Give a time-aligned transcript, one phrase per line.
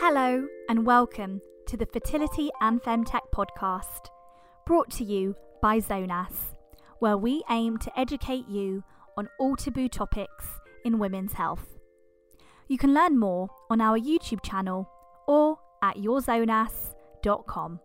[0.00, 4.06] Hello, and welcome to the Fertility and Femtech podcast,
[4.64, 6.54] brought to you by Zonas,
[7.00, 8.84] where we aim to educate you
[9.16, 10.46] on all taboo topics
[10.84, 11.76] in women's health.
[12.68, 14.88] You can learn more on our YouTube channel
[15.26, 17.80] or at yourzonas.com.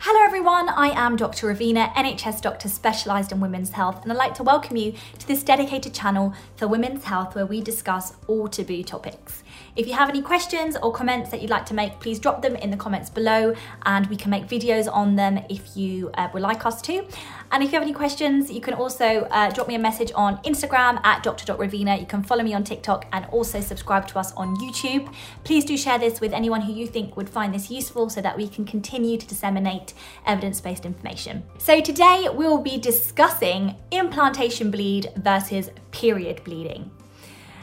[0.00, 0.68] Hello, everyone.
[0.68, 1.46] I am Dr.
[1.46, 5.42] Ravina, NHS doctor specialised in women's health, and I'd like to welcome you to this
[5.42, 9.42] dedicated channel for women's health where we discuss all taboo topics.
[9.76, 12.56] If you have any questions or comments that you'd like to make, please drop them
[12.56, 13.54] in the comments below
[13.86, 17.06] and we can make videos on them if you uh, would like us to.
[17.54, 20.38] And if you have any questions, you can also uh, drop me a message on
[20.38, 22.00] Instagram at dr.ravina.
[22.00, 25.14] You can follow me on TikTok and also subscribe to us on YouTube.
[25.44, 28.36] Please do share this with anyone who you think would find this useful so that
[28.36, 29.94] we can continue to disseminate
[30.26, 31.44] evidence based information.
[31.58, 36.90] So, today we'll be discussing implantation bleed versus period bleeding.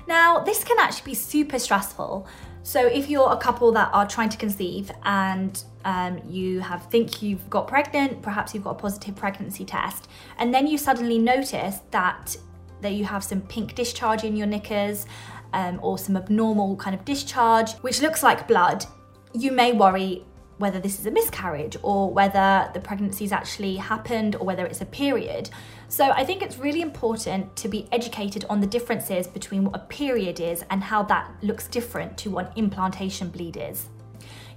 [0.08, 2.26] Now, this can actually be super stressful.
[2.64, 7.22] So, if you're a couple that are trying to conceive and um, you have think
[7.24, 11.80] you've got pregnant, perhaps you've got a positive pregnancy test, and then you suddenly notice
[11.92, 12.36] that
[12.82, 15.06] that you have some pink discharge in your knickers
[15.54, 18.86] um, or some abnormal kind of discharge, which looks like blood,
[19.34, 20.26] you may worry
[20.62, 24.86] whether this is a miscarriage or whether the pregnancy's actually happened or whether it's a
[24.86, 25.50] period.
[25.90, 29.86] So I think it's really important to be educated on the differences between what a
[29.86, 33.90] period is and how that looks different to what implantation bleed is.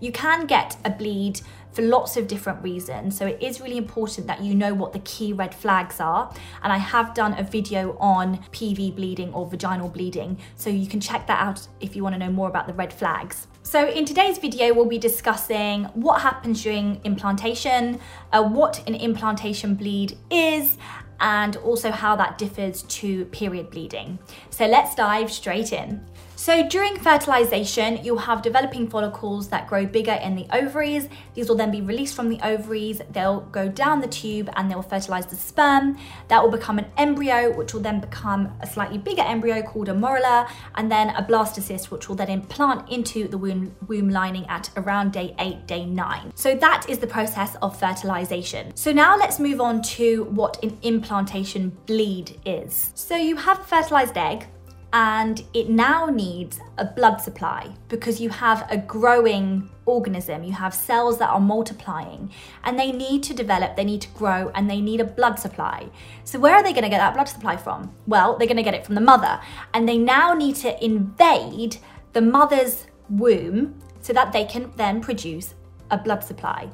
[0.00, 1.41] You can get a bleed
[1.72, 3.16] for lots of different reasons.
[3.19, 6.32] So it is really important that you know what the key red flags are.
[6.62, 10.38] And I have done a video on PV bleeding or vaginal bleeding.
[10.56, 12.92] So you can check that out if you want to know more about the red
[12.92, 13.48] flags.
[13.66, 17.98] So in today's video, we'll be discussing what happens during implantation,
[18.30, 20.76] uh, what an implantation bleed is,
[21.25, 24.19] and also how that differs to period bleeding.
[24.50, 26.06] So let's dive straight in.
[26.36, 31.09] So during fertilization, you'll have developing follicles that grow bigger in the ovaries.
[31.32, 33.00] These will then be released from the ovaries.
[33.12, 35.97] They'll go down the tube and they'll fertilize the sperm.
[36.28, 39.94] That will become an embryo, which will then become a slightly bigger embryo called a
[39.94, 44.69] morula, and then a blastocyst, which will then implant into the womb, womb lining at
[44.77, 46.31] around day eight, day nine.
[46.34, 48.77] So that is the process of fertilization.
[48.77, 50.77] So now let's move on to what an
[51.14, 52.91] implantation bleed is.
[52.97, 54.47] So you have a fertilized egg,
[54.92, 60.72] and it now needs a blood supply because you have a growing organism, you have
[60.74, 62.30] cells that are multiplying
[62.62, 65.88] and they need to develop, they need to grow, and they need a blood supply.
[66.24, 67.92] So, where are they going to get that blood supply from?
[68.06, 69.41] Well, they're going to get it from the mother,
[69.72, 71.78] and they now need to invade
[72.12, 75.54] the mother's womb so that they can then produce
[75.91, 76.70] a blood supply.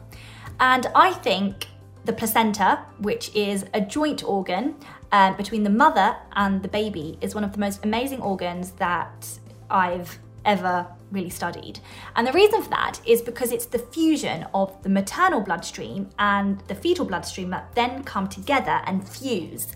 [0.60, 1.66] And I think
[2.04, 4.74] the placenta, which is a joint organ
[5.12, 9.38] uh, between the mother and the baby, is one of the most amazing organs that
[9.68, 11.80] I've ever really studied.
[12.16, 16.60] And the reason for that is because it's the fusion of the maternal bloodstream and
[16.68, 19.68] the fetal bloodstream that then come together and fuse.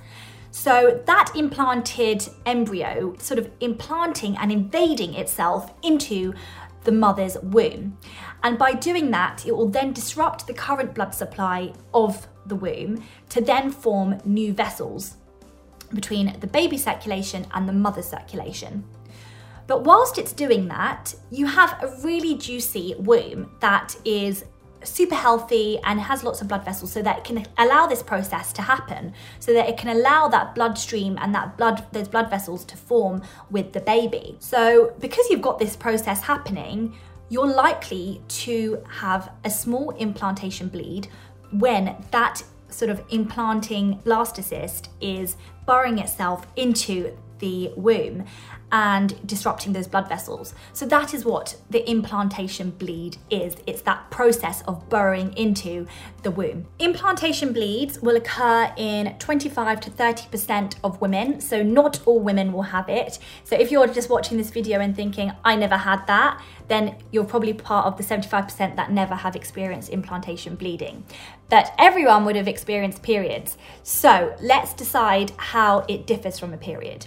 [0.50, 6.32] So that implanted embryo sort of implanting and invading itself into
[6.84, 7.99] the mother's womb.
[8.43, 13.03] And by doing that, it will then disrupt the current blood supply of the womb
[13.31, 15.17] to then form new vessels
[15.93, 18.84] between the baby circulation and the mother's circulation.
[19.67, 24.45] But whilst it's doing that, you have a really juicy womb that is
[24.84, 28.53] super healthy and has lots of blood vessels so that it can allow this process
[28.53, 32.65] to happen so that it can allow that bloodstream and that blood those blood vessels
[32.65, 34.37] to form with the baby.
[34.39, 36.97] So because you've got this process happening
[37.31, 41.09] you're likely to have a small implantation bleed
[41.53, 48.25] when that sort of implanting blastocyst is burrowing itself into the womb
[48.74, 50.52] and disrupting those blood vessels.
[50.72, 53.54] So that is what the implantation bleed is.
[53.68, 55.86] It's that process of burrowing into
[56.24, 56.66] the womb.
[56.80, 61.40] Implantation bleeds will occur in 25 to 30% of women.
[61.40, 63.21] So not all women will have it.
[63.44, 67.22] So if you're just watching this video and thinking, I never had that, then you're
[67.22, 71.04] probably part of the 75% that never have experienced implantation bleeding.
[71.48, 73.56] But everyone would have experienced periods.
[73.84, 77.06] So let's decide how it differs from a period.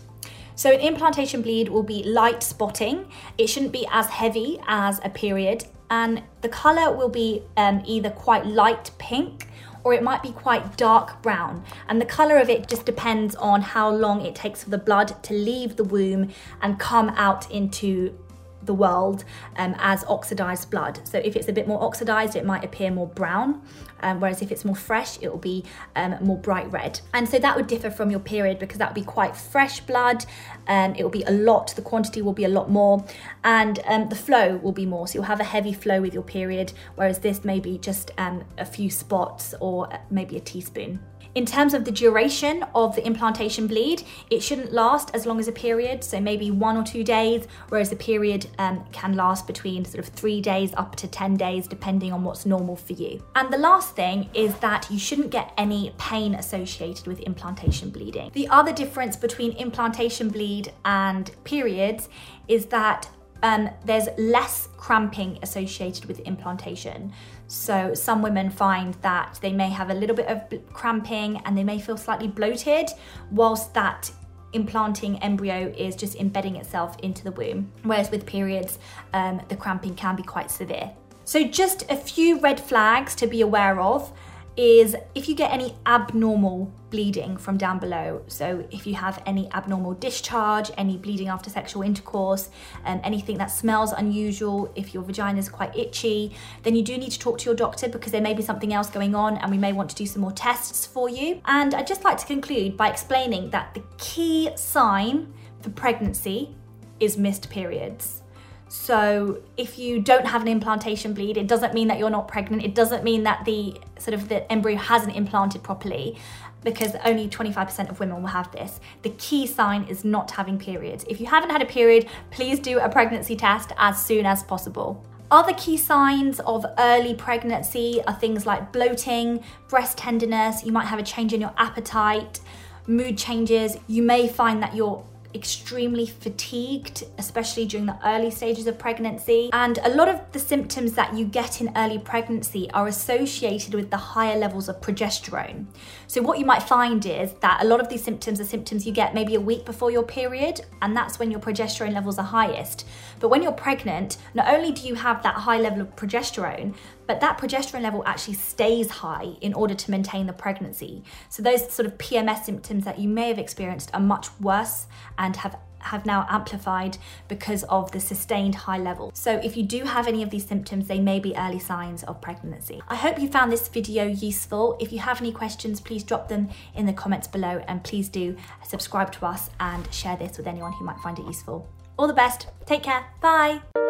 [0.57, 3.06] So an implantation bleed will be light spotting.
[3.38, 8.09] It shouldn't be as heavy as a period and the colour will be um, either
[8.09, 9.48] quite light pink
[9.83, 11.63] or it might be quite dark brown.
[11.88, 15.24] And the colour of it just depends on how long it takes for the blood
[15.24, 18.18] to leave the womb and come out into
[18.67, 19.23] the world
[19.55, 20.99] um, as oxidized blood.
[21.05, 23.61] So if it's a bit more oxidized, it might appear more brown,
[24.01, 25.63] um, whereas if it's more fresh, it will be
[25.95, 27.01] um, more bright red.
[27.13, 30.25] And so that would differ from your period because that would be quite fresh blood.
[30.67, 33.03] Um, it will be a lot, the quantity will be a lot more,
[33.43, 35.07] and um, the flow will be more.
[35.07, 38.43] So you'll have a heavy flow with your period, whereas this may be just um,
[38.57, 40.99] a few spots or maybe a teaspoon.
[41.37, 44.01] In terms of the duration of the implantation bleed,
[44.31, 47.91] it shouldn't last as long as a period, so maybe one or two days, whereas
[47.91, 52.11] the period um, can last between sort of three days up to 10 days, depending
[52.11, 53.23] on what's normal for you.
[53.35, 58.31] And the last thing is that you shouldn't get any pain associated with implantation bleeding.
[58.33, 62.09] The other difference between implantation bleed and periods
[62.47, 63.11] is that
[63.43, 67.13] um, there's less cramping associated with implantation.
[67.47, 70.41] So some women find that they may have a little bit of
[70.73, 72.89] cramping and they may feel slightly bloated,
[73.31, 74.11] whilst that
[74.53, 77.71] implanting embryo is just embedding itself into the womb.
[77.83, 78.79] Whereas with periods,
[79.13, 80.91] um, the cramping can be quite severe.
[81.25, 84.11] So just a few red flags to be aware of
[84.57, 88.24] is if you get any abnormal bleeding from down below.
[88.27, 92.50] So if you have any abnormal discharge, any bleeding after sexual intercourse,
[92.86, 96.33] um, anything that smells unusual, if your vagina is quite itchy,
[96.63, 98.89] then you do need to talk to your doctor because there may be something else
[98.89, 101.42] going on and we may want to do some more tests for you.
[101.45, 106.56] And I'd just like to conclude by explaining that the key sign for pregnancy
[107.00, 108.24] is missed periods.
[108.69, 112.63] So if you don't have an implantation bleed, it doesn't mean that you're not pregnant.
[112.63, 116.17] It doesn't mean that the sort of the embryo hasn't implanted properly
[116.63, 118.79] because only 25% of women will have this.
[119.03, 121.05] The key sign is not having periods.
[121.07, 125.03] If you haven't had a period, please do a pregnancy test as soon as possible.
[125.29, 130.99] Other key signs of early pregnancy are things like bloating, breast tenderness, you might have
[130.99, 132.39] a change in your appetite,
[132.87, 133.77] mood changes.
[133.87, 135.03] You may find that your
[135.33, 139.50] extremely fatigued, especially during the early stages of pregnancy.
[139.53, 143.89] And a lot of the symptoms that you get in early pregnancy are associated with
[143.89, 145.65] the higher levels of progesterone.
[146.07, 148.94] So, what you might find is that a lot of these symptoms are symptoms you
[148.94, 152.85] get maybe a week before your period, and that's when your progesterone levels are highest.
[153.19, 156.75] But when you're pregnant, not only do you have that high level of progesterone,
[157.07, 161.04] but that progesterone level actually stays high in order to maintain the pregnancy.
[161.30, 164.88] So those sort of PMS symptoms that you may have experienced are much worse
[165.18, 169.12] and have have now amplified because of the sustained high level.
[169.13, 172.21] So if you do have any of these symptoms, they may be early signs of
[172.21, 172.81] pregnancy.
[172.88, 174.77] I hope you found this video useful.
[174.80, 178.36] If you have any questions, please drop them in the comments below and please do
[178.65, 181.68] subscribe to us and share this with anyone who might find it useful.
[181.98, 182.48] All the best.
[182.65, 183.06] Take care.
[183.21, 183.86] Bye.